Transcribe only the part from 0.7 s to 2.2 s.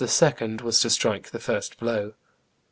to strike the first blow.